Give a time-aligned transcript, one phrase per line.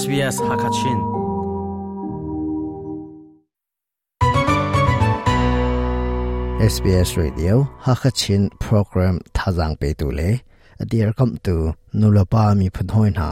[0.00, 0.98] SBS Hakachin
[6.74, 10.28] SBS Radio Hakachin program t a z a n g pe tu le
[10.90, 11.54] dear come to
[11.98, 13.26] nulapa mi p h n h o i na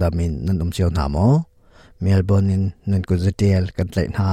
[0.00, 1.26] damin nanum c h i u na mo
[2.04, 4.26] Melbourne in nan ku zetel kan lai na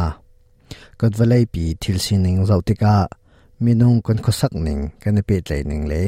[1.00, 2.96] k a t valai pi thil sining zautika
[3.66, 6.02] minung kan khosak ning kan pe tlai ning le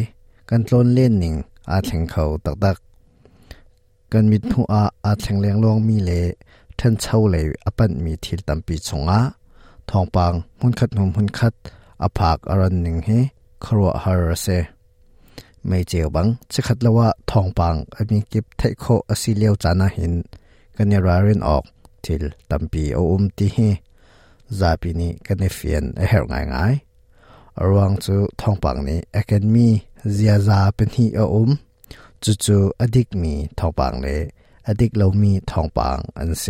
[0.49, 1.37] kan tlon len ning
[1.73, 2.77] a theng khau tak tak
[4.13, 4.73] กันมิดหัว
[5.05, 6.21] อาแทงเลียงลวงมีเล่
[6.79, 9.21] ท่านเช่าเลยอปันมีทิลตัมปีชงอา
[9.91, 11.53] ทองปังมุนคัดหนุ่มมุนคัด
[12.03, 13.09] อภากอรันหนึ่งเฮ
[13.65, 14.47] ครัวฮาร์เซ
[15.67, 20.13] ไม่เจียวบังจะคัดละว่าทองปังอมีกิบเทคโคอสิเลียวจานาหิน
[20.77, 21.63] กันยราเินออก
[22.03, 23.57] ทิลตัมปีโออุมตีเฮ
[24.59, 26.73] ซาปีนี้กันเฟียนเฮรง่ายง่าย
[27.67, 29.67] ระวังจูทองปังนี้เอเกนมี
[30.13, 31.51] เซียซาเป็นฮีโออุม
[32.23, 34.19] จู่ๆอดีกมีทองปางเลย
[34.67, 36.45] อดีกเรามีทองปางอันเซ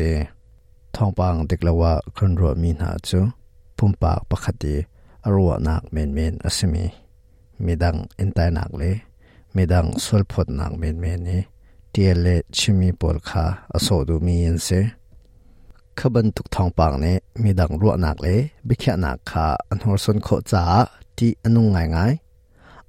[0.96, 3.20] ทองปางเด็กเราว่าคนรวยมีหนาจู
[3.78, 4.74] พุ่มปากปกติ
[5.34, 6.86] รัวนักเมนเมนอสมี
[7.64, 8.96] มีดังอินตานักเลย
[9.56, 11.42] มีดังสวลพดนักเมนเมนนี่
[11.92, 14.70] เียเลชิมีปอลคาอโซดูมีอันเซ
[15.98, 20.64] ขบันทุกทองปางเนี่ยมีดังรัวนักเลยบิแค่นักคาอันหอร์สนโคจ้า
[21.18, 22.16] ที่อนุงง่ายย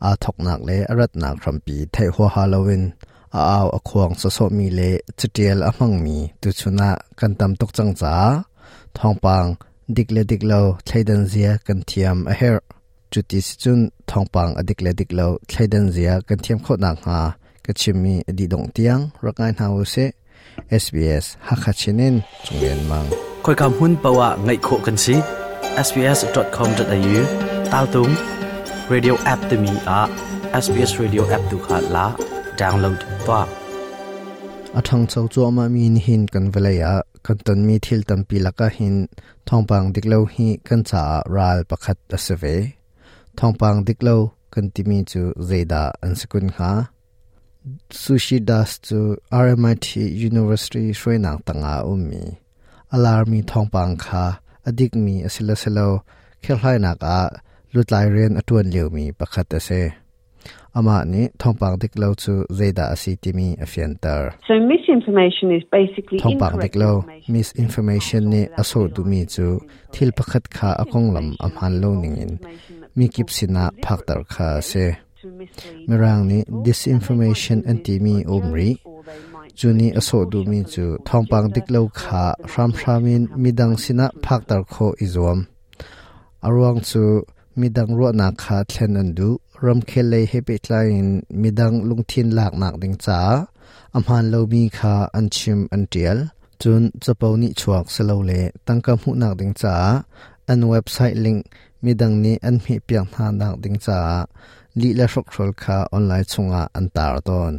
[0.05, 2.85] อาทกนักเลรัตนาครัมปีไทหัวฮาโลวิน
[3.35, 4.81] อาอาวอควงสสมีเล
[5.19, 8.17] จเดียลอมังมีตุชนะกันตำตกจังจา
[8.99, 9.45] ทองปัง
[9.97, 12.57] ดิกเลดิกเลาไทดันเซียกันเทียมอเฮร
[13.13, 17.19] จุดที่สจุนทองปังอดิกเลดิกเลาไทดันเซียกันเทียมโคนักฮา
[17.67, 19.97] กันชิมีอดีดงเตียงรักงานฮาวเซ
[20.83, 23.05] SBS ฮักขัชินินจงเรียนมัง
[23.45, 25.17] คอยคำหุ้นปะวะไงโคกันซี
[25.87, 27.19] sbs.com.au
[27.73, 28.32] ตาวตุง
[28.97, 30.07] radio app တမီအား
[30.65, 32.07] SBS radio app ဒုခလာ
[32.61, 33.47] download တော့
[34.79, 36.93] အထံချောချောမမီနဟင်ကန်ဗလေယာ
[37.27, 38.95] ကန်တန်မီသီလတမ်ပီလကဟင်
[39.49, 41.03] ထောင်ပန်းဒိကလောဟိကန်ချာ
[41.35, 42.57] ရာလ်ပခတ်အစဝေ
[43.39, 44.21] ထောင်ပန်းဒိကလော
[44.53, 46.71] ကန်တီမီချူဇေဒာအန်စကွန်ခါ
[48.03, 48.99] sushi das chu
[49.47, 49.87] RMIT
[50.31, 52.23] University Shwenang tanga ummi
[52.97, 54.25] alarmi thongpang kha
[54.69, 55.89] adik mi asila selo
[56.45, 57.17] khelhaina ka
[57.77, 59.71] ลุดลายเรียนอตวนเหลียวมีประคัตเซ
[60.77, 66.91] อามานี้ทองปังดิกเราจูเจดาซีติมีอเฟเยนเตอร์ so misinformation is basically ทองปังดิกเรา
[67.35, 69.47] misinformation นี่อสูดูมีจู
[69.95, 72.33] ทิลประคัตขาอคงลำอำหันโลนิงิน
[72.99, 74.71] มีกิบสินะพักตรคาเซ
[75.87, 78.71] เมรังนี้ disinformation อันติมีอมรี
[79.61, 85.39] จูนี่อสศดูมีจูทองปังดิกเลวขาพรามพรามินมีดังสินะพักตรโคอิจวม
[86.47, 87.05] อรวงจู
[87.61, 89.31] มีดังรัวนักขาเทนันดู
[89.65, 90.75] รำเคลเลยให้ไปไล
[91.05, 93.21] น์มีดังลุงทินหลักหนักดิงจ้า
[93.95, 96.19] อำหันเลวมีคาอันชิมอันเดียล
[96.63, 98.33] จนจะเปานิชวกสลาเล
[98.67, 99.77] ตั้งกำหุหนักดิงจ้า
[100.49, 101.37] อันเว็บไซต์ลิง
[101.85, 104.01] มีดังนี้อันมีเปียงทานหนักดิงจ้า
[104.81, 107.53] ลีเละฟกลรคาออนไลน์ชงอาอันตาร์ตอน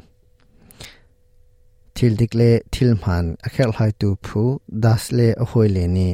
[1.95, 2.41] ทิลดิกเล
[2.73, 4.41] ทิลมันอเคลไฮตูพู
[4.83, 6.09] ดัสเลอฮวยเลนี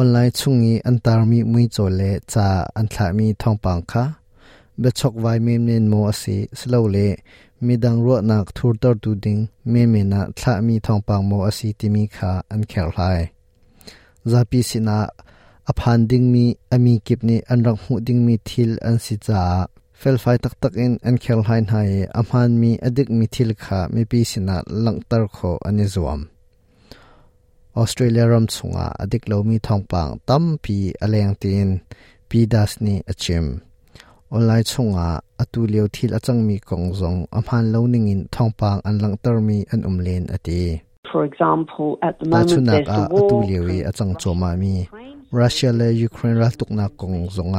[0.00, 2.46] online chungi antar mi mui chole cha
[2.80, 4.04] anthla mi thongpang kha
[4.80, 7.06] be chok vai mem nen mo asi slow le
[7.64, 9.40] mi dang ro nak thur tor tu ding
[9.72, 13.20] me me na thla mi thongpang mo asi ti mi kha an khel hlai
[14.30, 14.96] zapi sina
[15.70, 16.44] aphan ding mi
[16.74, 19.40] ami kipni anrang hu ding mi thil an si cha
[20.00, 23.78] fel fai tak tak in an khel hlai nai amhan mi adik mi thil kha
[23.94, 26.22] mi pi sina langtar kho ani zuam
[27.78, 31.68] ออสเตรเลียรำสงาอดิกลมีทองปังตั้มพีอเลียงตีน
[32.28, 33.46] พีดัสนีอชิม
[34.32, 35.08] ออนไลน์สงา
[35.40, 44.74] อตุเลียวทีละจังมีกองซงอพันลนิงินทองปังอันลังเตอร์มีอันอุมเลนอดีต่ชุนักอาตูเลียวีอจังโจมามี
[45.38, 47.48] รัสเซียและยูเครนรัตุกนักกองรง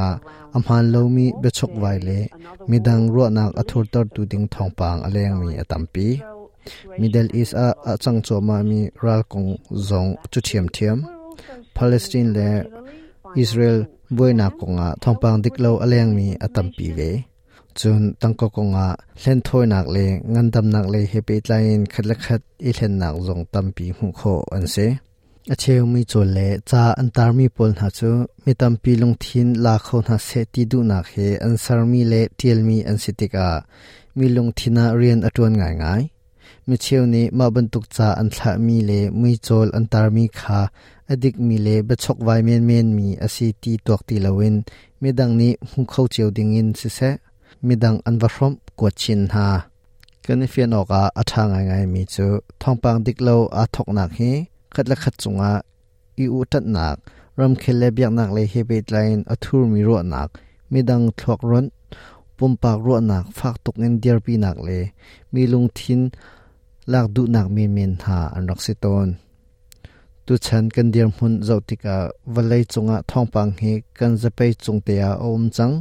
[0.56, 2.10] อพันลมีเบชกไวเล
[2.70, 6.08] มีดังรัวนักอทูเตอร์ดูดิงทองปังอเลียงมีอตัมปี
[7.00, 9.48] Middle East a a chang choma mi ral kong
[9.88, 10.98] zong chu thiam thiam
[11.76, 12.48] Palestine le
[13.42, 13.78] Israel
[14.16, 17.10] boina konga thongpang diklo aleng mi atam pi ve
[17.78, 18.86] chun tangko konga
[19.20, 23.14] hlen thoi nak le ngandam nak le happy line khat la khat i hlen nak
[23.26, 24.86] zong tam pi hu kho an se
[25.52, 28.10] acheu mi chol le cha antar mi pol na chu
[28.44, 32.00] mi tam pi long thin la kho na se ti du na he ansar mi
[32.12, 33.46] le tel mi an sitika
[34.18, 36.02] mi long thina rian atun ngai ngai
[36.68, 40.60] มิเชลนี่มาบรรทุกจ่าอันทามีเลมุโจลอันตารมีคา
[41.10, 44.54] อดิกมีเลบชกไวเมียนเมียนมีอสศิตีตัวตีละวิน
[45.02, 47.00] มิดังนี้หุงเข้าเจียวดิ้งินสิเซ
[47.66, 49.48] มิดังอันวัชรมกวดชินฮา
[50.24, 52.26] กันเฟียนออกอาทางไงไงมิจู
[52.62, 54.20] ทองปังดิกเลาอาทกนักเฮ
[54.74, 55.52] ขัดละขัดจงอา
[56.18, 56.96] อีอุตันัก
[57.38, 60.28] รำเคลเลบียงนักเลยเฮเบตไลน์อทูร์มิัวนัก
[60.72, 61.64] มิดังทวกรน
[62.38, 64.78] pumpak ruah nak phak tuk en dir pi nak le
[65.32, 66.00] mi lung thin
[66.92, 69.08] lak du nak min min ha an rak si ton
[70.26, 71.96] tu chan kan dir mun zau tika
[72.34, 75.74] valai chunga thong pang he kan zapai chung te a om chang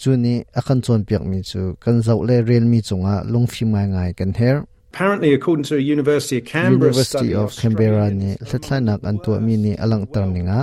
[0.00, 3.62] chu ni akan chon piak mi chu kan zau le rel mi chunga lung phi
[3.72, 4.58] mai ngai kan her
[4.94, 8.30] Apparently, according to a University of Canberra University of Canberra ni
[8.64, 10.60] thlanak an tu mi ni alang tar ni nga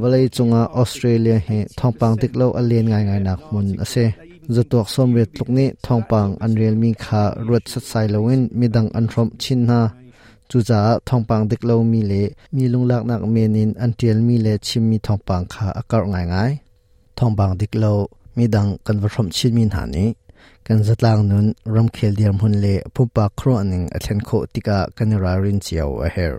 [0.00, 2.14] valai chunga Australia he thongpang
[2.60, 4.04] alien ngai ngai nak mun ase
[4.54, 9.80] จตัวสมเวทลุกนี้ทองปังอันเรียลมีขารวดสดใสลวินมีดังอันรมชินนา
[10.50, 12.14] จูจ่าทองปังเด็กเลามีเล
[12.56, 16.50] มีลุงลักนักเมนินอันเตียนมีเลชิมมีทองปังขาอากาศง่ายง่าย
[17.18, 17.92] ทองปังเด็กเลา
[18.38, 20.08] มีดังกันวัรมชินมีหานี้
[20.66, 26.34] กันจัดล่างนุนรำเคลเดียมหุนเลผู้ปากครัวหนึ่งอัจฉริโคติกากันรารินเจียวเฮร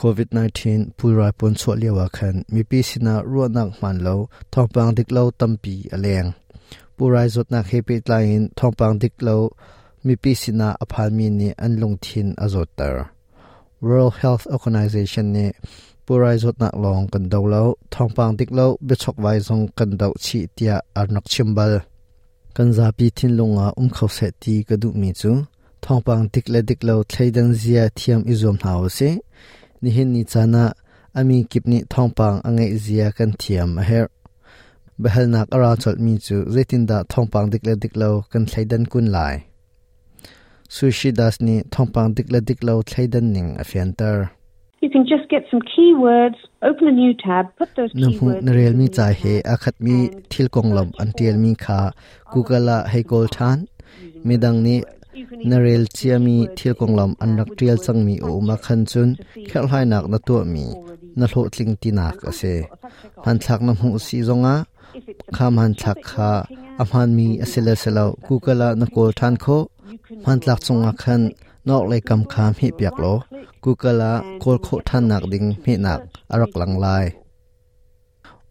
[0.00, 0.28] covid
[0.64, 4.14] 19ผู้รายปนสวเลียวขันมีปีศาจรั่วนักมันเลา
[4.52, 6.26] ทองปังดิกเลาตั้มปีอเลง
[7.00, 9.28] ปูไรสุดนักเฮปิตลายินทองปังดิกโล
[10.06, 13.06] มีปีสนาอภาลมีนีอันลงทินอจดเตอร์
[13.86, 15.50] World Health Organization นี่
[16.04, 21.72] ปูไรสุดนักลองกันดาแล้วทองปังดิกโลบิชกไว้ทรงกันดาชีเตียอันนักชิมบล
[22.56, 25.30] กันซาปีทินลงอาอุ้มเขาเสตีกระดูมีจู
[25.84, 29.10] ทองปังดิกเลดิกโลเทดันเซียเทียมอิจอมหาวสซ
[29.82, 30.64] นี่เห็นนิจานะ
[31.16, 34.17] อามีกิบนี่ทองปังอังเงเซียกันเทียมเฮร์
[35.04, 39.34] behalnak ara chol mi chu zetin da thongpang dikle diklo kan thlaidan kun lai
[40.74, 44.18] sushi das ni thongpang dikle diklo thlaidan ning a fiantar
[44.82, 48.42] You can just get some keywords, open a new tab, put those keywords.
[48.46, 49.96] Na real mi cha he akhat mi
[50.30, 51.80] thil kong lom an tel mi kha
[52.34, 53.58] Google a he kol than
[54.26, 54.76] mi dang ni
[55.50, 58.80] na real chia mi thil kong lom an rak tel sang mi o ma khan
[58.90, 59.08] chun
[59.50, 60.64] khel hai nak na tu mi
[61.18, 62.54] na hlo tling ti nak ase
[63.24, 64.54] han thak na mu si zonga
[65.36, 66.30] ข้ามหันทักขา
[66.80, 69.46] อำหันมีอสิเลสเลากูกะละนโกทานโค
[70.24, 71.20] มันหลักทรงอาคัน
[71.68, 73.06] นอกเลยกำคามหิเปียกโล
[73.64, 76.00] กูกะละโคโคท่านหนักดิงหิหนัก
[76.30, 77.04] อรักหลังลาย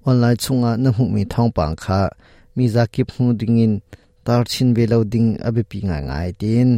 [0.04, 2.02] ออนไลน์ชงะนหุมีท่องปังคา
[2.58, 3.74] มีซากิบหูดิงิน
[4.28, 6.70] ตาชินเวลาดิงอเบปีง่ายง่ายดิน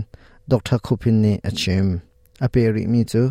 [0.50, 1.88] ดอกทักคุพินเนอชิม
[2.44, 3.24] อเปริมีจู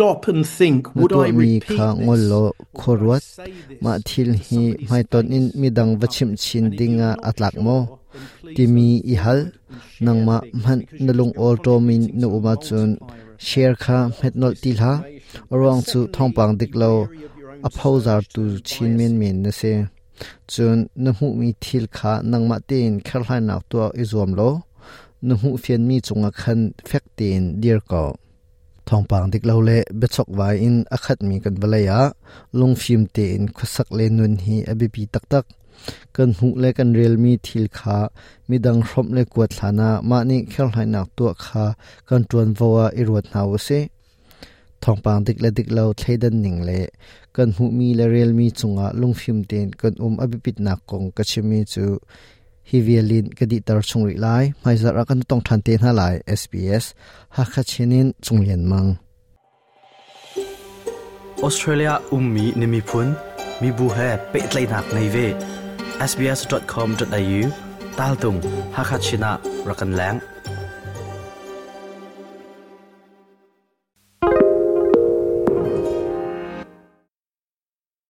[0.00, 1.78] stop and think would I repeat this?
[2.04, 2.42] ngolo
[2.80, 3.24] khorwat
[3.84, 7.76] ma thil hi mai ton in midang wachim chin dinga atlak mo
[8.56, 9.40] timi ihal
[10.06, 12.88] nangma man nalung all to min nu uma chun
[13.46, 14.92] share kha metnol tilha
[15.52, 16.90] orwang chu thongpang diklo
[17.68, 19.72] aphozar tu chin min min na se
[20.52, 24.50] chun nahu mi thil kha nangma tin khalhai nak to izom lo
[25.28, 26.60] nahu fian mi chunga khan
[26.90, 28.04] fektin dir ko
[28.88, 32.00] ทองปางดิกเลวเละเบชกไว้อินอาคัดมีกันเวลยะ
[32.60, 35.44] ลงฟิมเตนคุสักเลนุนฮีอบิปีตักตัก
[36.16, 37.98] กันหูเละกันเรียลมีทิลขา
[38.48, 41.64] มีดังรมเละกวดลานามานี่แค่ไหนหนักตัวขา
[42.08, 43.68] กันจวนวัวอีรวดนาวเซ
[44.82, 46.80] ทองปางดิกเลดิกเาวเทดันหนิงเละ
[47.36, 51.86] กันหูมีเละเรียลมีจงอาลงฟิมเตนกันอุ้มอบิปีนักกงกัิมิจู
[52.70, 56.14] hi vialin ka di tar chungri lai mai zar akan tong than te na lai
[56.40, 56.84] SBS
[57.36, 58.88] ha kha chinin chunglian mang
[61.46, 63.08] Australia ummi nimi phun
[63.60, 65.26] mi bu he pe tlai nak nei ve
[66.10, 67.40] sbs.com.au
[67.98, 68.38] tal tung
[68.76, 69.30] ha kha china
[69.68, 70.29] rakan lang